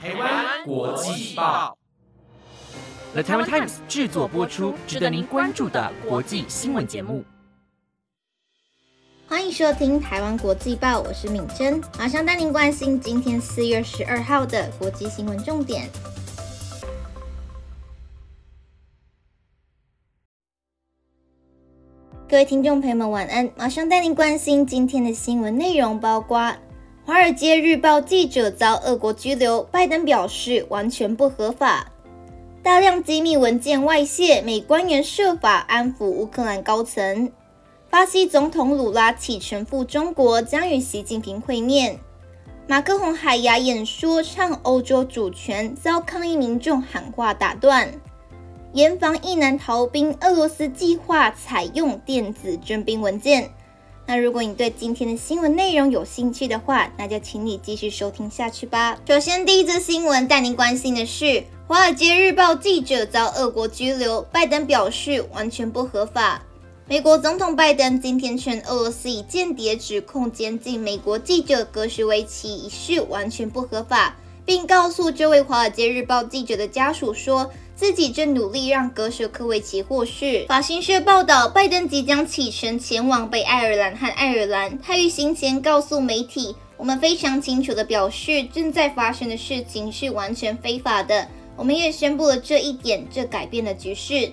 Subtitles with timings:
[0.00, 1.76] 台湾国际报
[3.14, 7.24] ，The Taiwan Times 制作播出，值得您关注的国际新闻节目。
[9.26, 15.90] 欢迎收听台湾国际报，我是敏珍，马上带您关心今天四月十二号的国际新闻重点。
[22.28, 23.50] 各位听众朋友们，晚安！
[23.56, 26.38] 马上带您关心今天的新闻内容，包括。
[27.08, 31.90] 《华尔街日报》记者遭俄国拘留，拜登表示完全不合法。
[32.62, 37.32] 大量机密文件外泄，美官员设法安抚乌克兰高层。
[37.88, 41.98] 巴西总统鲁拉启程赴中国，将与习近平会面。
[42.66, 47.90] 马克宏海牙演说唱欧洲主权，遭抗议民众喊话打断。
[48.74, 53.48] 严防一难逃兵，俄罗斯计划采用电子征兵文件。
[54.10, 58.98] 那如果你对今天的新闻内容有兴趣的话，那就请你继续收听下去吧。
[59.06, 61.24] 首先，第一则新闻带您关心的是
[61.66, 66.40] 《华尔街日报》记者遭俄国拘留，拜登表示完全不合法。
[66.86, 77.50] 美国总统拜登今天称俄罗斯以间谍指控监禁美国记者格什维奇一事完全不合法，并告诉这位《华尔街日报》记者的家属说。
[77.78, 80.44] 自己正努力让格什科维奇获释。
[80.48, 84.76] 法新社报道，拜登即将启程前往北爱尔兰和爱尔兰。
[84.80, 91.28] 他于行前告诉媒体：“我们非常清楚地表示，正在发生的事情是完全非法的。
[91.54, 94.28] 我们也宣布了这一点，这改变了局势。”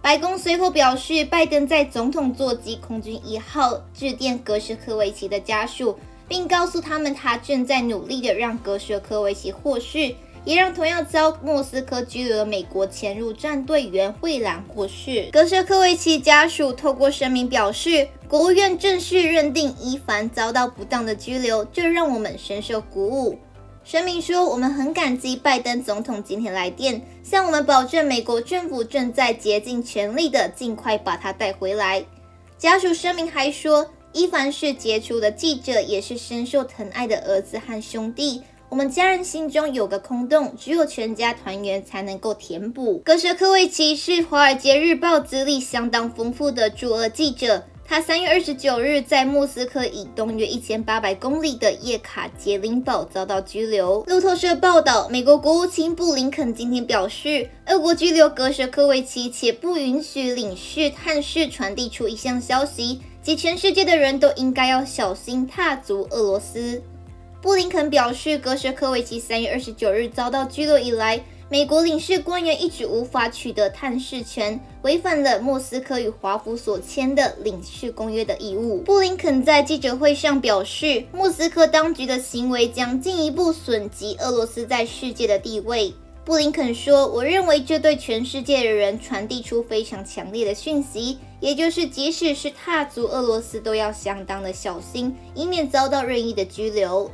[0.00, 5.98] 白宫随后表示，拜登在总统座机空军一号致电格什科维奇的家属，
[6.28, 10.14] 并告诉他们他正在努力地让格什科维奇获释。
[10.46, 15.28] 也让同样遭莫斯科拘留的美国前入战队员惠兰获释。
[15.32, 23.36] 格舍科维奇家属透过声明表示，国务院正式认定伊凡遭到不当的拘留，这让我们深受鼓舞。
[23.82, 32.04] 声明说，我们很感激拜登总统今天来电，向我们保证美国政府正在竭尽全力的尽快把他带回来。
[32.56, 38.42] 家属声明还说，伊凡是杰出的记者，也是深受疼爱的儿子和兄弟。
[38.68, 42.98] 我们家人心中有个空洞，只有全家团圆才能够填补。
[43.04, 47.62] 格什科维奇是《华尔街日报》资历相当丰富的驻俄记者。
[47.88, 54.02] 他三月二十九日在莫斯科以东约一千八百公里的叶卡捷琳堡遭到拘留。
[54.08, 66.82] 路透社报道，美国国务卿布林肯今天表示，俄国拘留格什科维奇，且不允许领事探视，传递出一项消息，即全世界的人都应该要小心踏足俄罗斯。
[67.42, 78.78] 布林肯表示，格什科维奇三月二十九日遭到拘留以来，美国领事官员一直无法取得探视权，违反了莫斯科与华府所签的领事公约的义务。
[78.78, 85.94] 布林肯在记者会上表示，莫斯科当局的行为将进一步损及俄罗斯在世界的地位。
[86.24, 97.08] 布林肯说：“我认为这对全世界的人传递出非常强烈的讯息，也就是即使是踏足俄罗斯，都要相当的小心，以免遭到任意的拘留。”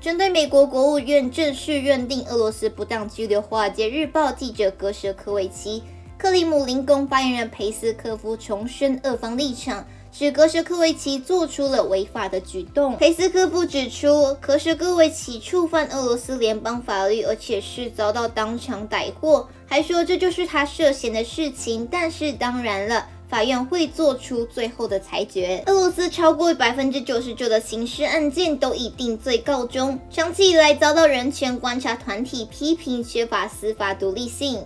[0.00, 5.82] 针对美国国务院正式认定俄罗斯不当拘留《华尔街日报》记者格什科维奇，
[6.18, 12.96] 克里姆林宫发言人佩斯科夫重申俄方立场，指格什科维奇做出了违法的举动。
[12.98, 21.88] 佩斯科夫指出，格什科维奇触犯俄罗斯联邦法律，而且是遭到当场逮获，还说这就是他涉嫌的事情。
[21.90, 23.06] 但是当然了。
[23.28, 25.62] 法院会做出最后的裁决。
[25.66, 34.64] 俄罗斯超过百分之九十九的刑事案件都以定罪告终，长期以来遭到人权观察团体批评缺乏司法独立性。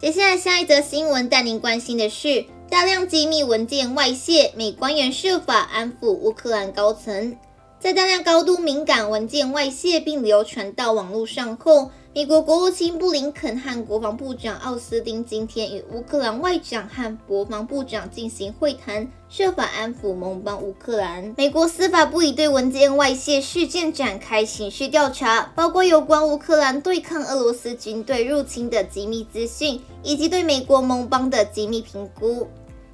[0.00, 7.36] 接下来，下一则新闻带您关心的是大量机密文件外泄，美官员设法安抚乌克兰高层。
[7.78, 21.32] 在大量高度敏感文件外泄并流传到网络上后，美国国务卿布林肯和国防部长奥斯汀今天与乌克兰外长和国防部长进行会谈，设法安抚盟邦乌克兰。
[21.36, 32.44] 美国司法部已对文件外泄事件展开刑事调查，包括有关乌克兰对抗俄罗斯军队入侵的机密资讯，以及对美国盟邦的机密评估。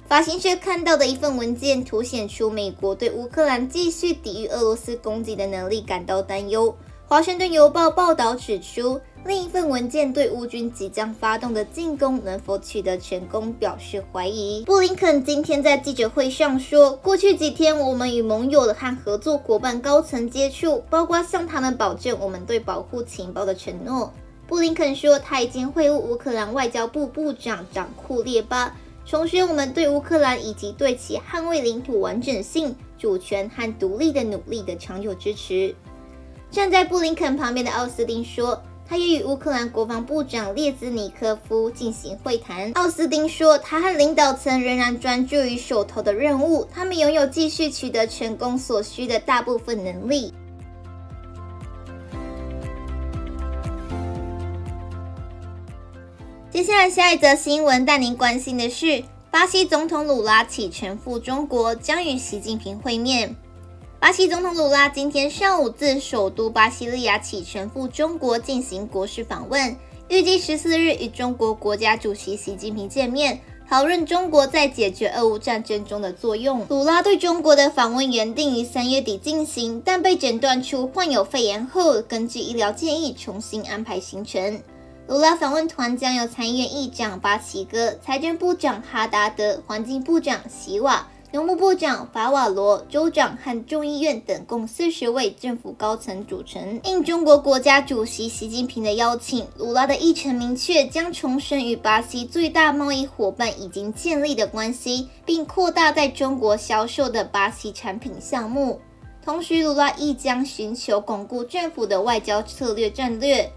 [0.07, 6.73] 法新社看到的一份文件凸显出美国对乌克兰继续抵御俄罗斯攻击的能力感到担忧。
[7.09, 14.61] 华盛顿邮报报道指出，另一份文件对乌军即将发动的进攻能否取得成功表示怀疑。
[14.65, 24.11] 布林肯今天在记者会上说，过去几天我们与盟友和合作伙伴高层接触，包括向他们保证我们对保护情报的承诺。
[24.45, 28.75] 布林肯说，他已经会晤乌克兰外交部部长长库列巴，
[29.05, 35.73] 重申我们对乌克兰以及对其捍卫领土完整性、主权和独立的努力的长久支持。
[36.49, 42.71] 站在布林肯旁边的奥斯汀说，他也与乌克兰国防部长列兹尼科夫进行会谈。
[42.73, 50.33] 奥斯汀说，他和领导层仍然专注于手头的任务，他们拥有继续取得成功所需的大部分能力。
[56.49, 63.35] 接下来，下一则新闻带您关心的是，巴西总统鲁拉启程赴中国，将与习近平会面。
[63.99, 69.75] 巴西总统鲁拉今天上午自首都巴西利亚启程赴中国进行国事访问，
[70.07, 76.63] 预计十四日与中国国家主席习近平见面，讨论中国在解决俄乌战争中的作用。
[76.69, 84.61] 鲁拉对中国的访问原定于三月底进行，但被诊断出患有肺炎后，根据医疗建议重新安排行程。
[85.07, 91.07] 鲁拉访问团将由参议院议长巴奇戈、财政部长哈达德、环境部长席瓦。
[91.37, 96.81] 农牧部长法瓦罗、州长和众议院等共四十位政府高层组成。
[96.83, 108.81] 应中国国家主席习近平的邀请，鲁拉的议程明确将重申与巴西最大贸易伙伴已经建立的关系，并扩大在中国销售的巴西产品项目。
[109.23, 113.47] 同时，鲁拉亦将寻求巩固政府的外交策略战略。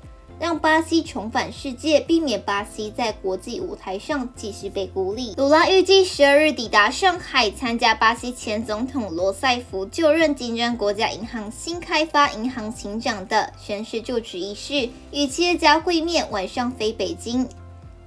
[0.40, 5.34] 让巴西重返世界，避免巴西在国际舞台上继续被孤立。
[5.36, 17.46] 鲁拉预计十二日抵达上海，参加巴西前总统罗塞夫就任金砖国家银行新开发银行行长的宣誓就职仪式，与企业家会面，晚上飞北京。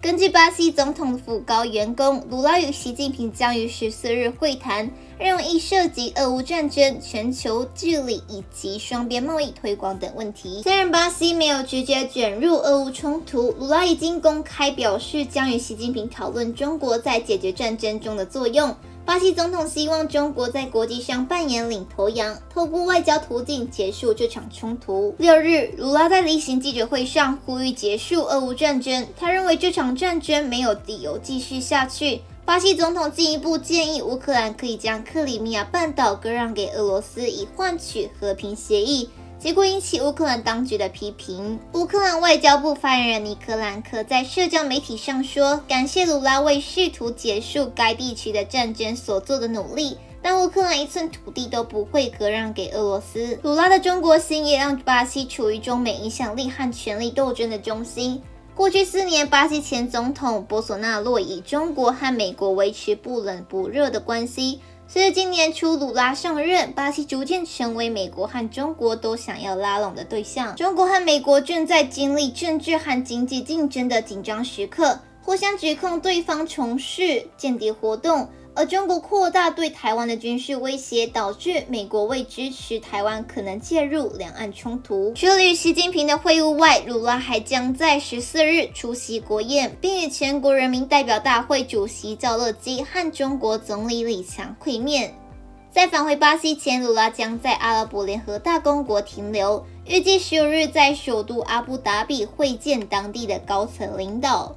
[0.04, 10.62] 根据巴西总统府高员工，鲁拉与习近平将于十四日会谈，内容亦涉及俄乌战争、全球治理以及双边贸易推广等问题。
[10.64, 18.76] 虽然巴西没有直接卷入俄乌冲突，鲁拉已经公开表示将与习近平讨论中国在解决战争中的作用。
[19.06, 25.14] 巴西总统希望中国在国际上扮演领头羊，透过外交途径结束这场冲突。
[25.18, 29.06] 六日，鲁拉在例行记者会上呼吁结束俄乌战争。
[29.18, 32.22] 他认为这场战争没有理由继续下去。
[32.46, 39.10] 巴西总统进一步建议乌克兰可以将克里米亚半岛割让给俄罗斯，以换取和平协议。
[39.44, 41.60] 结果引起乌克兰当局的批评。
[41.74, 58.22] 乌克兰外交部发言人尼克兰科在社交媒体上说：“感谢鲁拉为试图结束该地区的战争所做的努力，但乌克兰一寸土地都不会割让给俄罗斯。”鲁拉的中国心也让巴西处于中美影响力和权力斗争的中心。
[58.56, 64.62] 过去四年，巴西前总统博索纳洛以中国和美国维持不冷不热的关系。
[64.86, 70.56] 随着今年初鲁拉上任，巴西逐渐成为美国和中国都想要拉拢的对象。
[70.56, 78.30] 中国和美国正在经历政治和经济竞争的紧张时刻，互相指控对方从事间谍活动。
[78.56, 85.12] 而中国扩大对台湾的军事威胁，导致美国为支持台湾可能介入两岸冲突。
[85.16, 95.16] 除了与习近平的会晤外，鲁拉还将在十四日出席国宴，并与全国人民代表大会主席赵乐基和中国总理李强会面。
[95.72, 104.56] 在返回巴西前，鲁拉将在阿拉伯联合大公国停留，预计十五日在首都阿布达比会见当地的高层领导。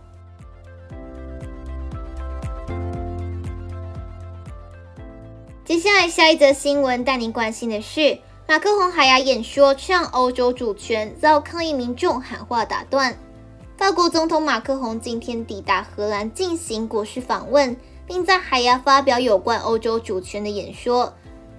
[5.67, 13.19] 接下来，下一则新闻带您关心的是，马克宏海牙演说唱欧洲主权，遭抗议民众喊话打断。
[13.77, 21.13] 法国总统马克宏今天抵达荷兰进行国事访问，并在海牙发表有关欧洲主权的演说。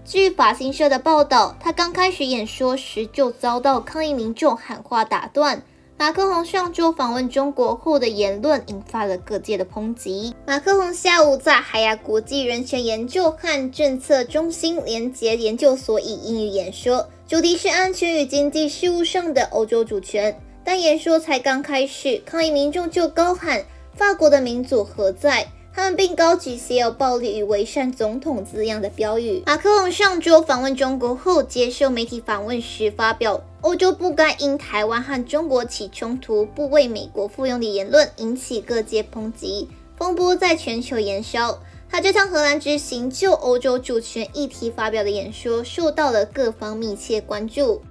[0.05, 5.61] 据法新社的报道，他刚开始演说时就遭到抗议民众喊话打断。
[5.99, 10.31] 马克宏上周访问中国后的言论引发了各界的抨击。
[10.45, 20.39] 马克宏下午在海牙国际人权研究和政策中心联结研究所以英语演说，主题是安全与经济事务上的欧洲主权。
[20.63, 23.65] 但演说才刚开始，抗议民众就高喊
[23.97, 25.47] “法国的民主何在”。
[25.77, 29.43] 他们并高举“携有暴力与伪善总统”字样的标语。
[29.45, 41.59] 马克龙上周访问中国后，接受媒体访问时发表“欧洲不该因台湾和中国起冲突，不为美国附庸”的言论，引起各界抨击，风波在全球延烧。
[41.87, 47.83] 他这趟荷兰之行就欧洲主权议题发表的演说，受到了各方密切关注。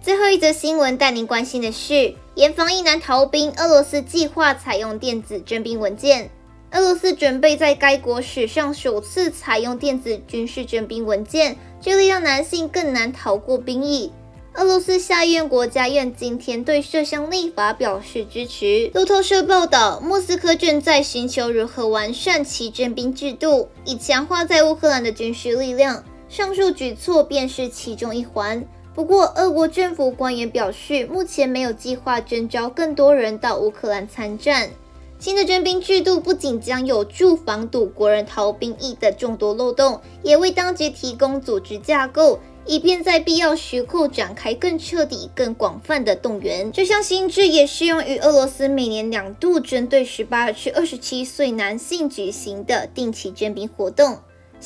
[0.00, 6.30] 最后一则新闻带您关心的是，严防一男逃兵，俄罗斯计划采用电子征兵文件。
[6.70, 14.12] 俄罗斯准备在该国史上首次采用电子军事征兵文件，这里让男性更难逃过兵役。
[14.52, 18.90] 俄罗斯下院国家院今天对这项立法表示支持。
[18.92, 26.04] 路透社报道，莫斯科正在寻求如何完善其征兵制度，以强化在乌克兰的军事力量。
[26.28, 28.62] 上述举措便是其中一环。
[28.96, 34.70] 不过，俄国政府官员表示，目前没有计划征召更多人到乌克兰参战。
[35.18, 46.72] 新的征兵制度不仅将有助防堵国人逃兵役的众多漏洞，也为当局提供组织架构，以便在必要时候展开更彻底、更广泛的动员。
[46.72, 54.16] 这项新制也适用于俄罗斯每年两度针对十八至二十七岁男性举行的定期征兵活动。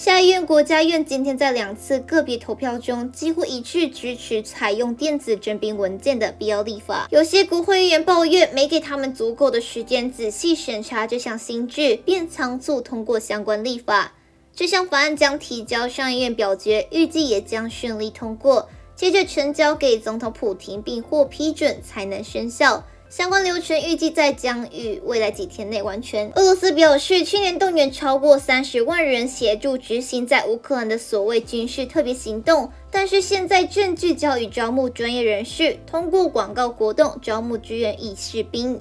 [0.03, 7.07] 下议院国家院今天在两次个别投票中几乎一致支持采用电子征兵文件的必要立法。
[7.11, 14.15] 有些国会议员抱怨没给他们足够的时间仔细审查这项新制，便仓促通过相关立法。
[14.55, 22.83] 这项法案将提交上议院表决，预计也将顺利通过，接着呈交给总统普廷并获批准才能生效。
[23.11, 26.31] 相关流程预计在将于未来几天内完成。
[26.37, 38.81] 俄罗斯表示，去年动员超过三十万人协助执行在乌克兰的所谓军事特别行动，但是现在正聚焦于招募专业人士，通过广告活动招募志愿役士兵。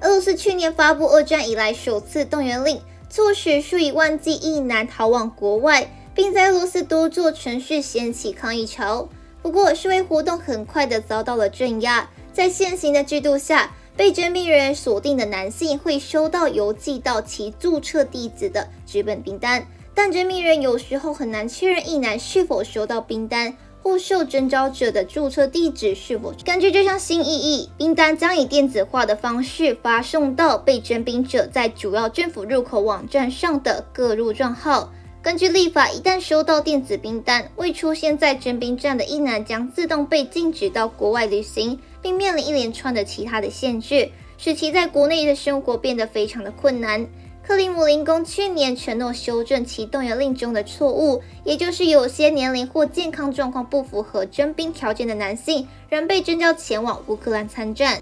[0.00, 9.08] 俄罗斯去年发布二战以来首次动员令，促使数以万计役男逃往国外，并在俄罗斯多座城市掀起抗议潮。
[9.42, 12.08] 不过，示威活动很快的遭到了镇压。
[12.40, 26.32] 在现行的制度下，被征兵人锁定的男性会收到邮寄到其注册地址的纸本兵单，但征兵人有时候很难确认一男是否收到兵单或受征召者的注册地址是否。
[26.42, 34.90] 根据这项新意义，兵单将以电子化的方式发送到被征兵者在主要政府入口网站上的各路账号。
[35.22, 41.78] 根据立法，一旦收到电子兵单，未出现在征兵站的一男将自动被禁止到国外旅行。
[42.02, 47.06] 并面临一连串的其他的限制，使其在国内的生活变得非常的困难。
[47.42, 58.00] 克里姆林宫去年承诺修正其动员令中的错误，也就是有些年龄或健康状况不符合征兵条件的男性，仍被征召前往乌克兰参战。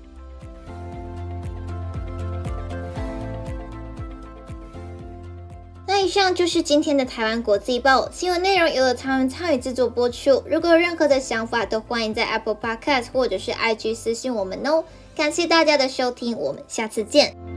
[6.01, 10.43] 以上就是今天的台湾国际报新闻内容，由了他们参与制作播出。
[10.47, 14.85] 如果有任何的想法，都欢迎在 Apple Podcast 或者是 IG 私信我们哦。
[15.17, 17.48] 感谢大家的收听，我们下次见。